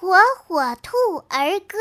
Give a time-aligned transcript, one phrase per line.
[0.00, 0.96] 火火兔
[1.28, 1.76] 儿歌。